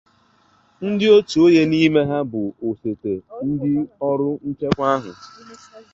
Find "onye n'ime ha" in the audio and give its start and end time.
1.45-2.17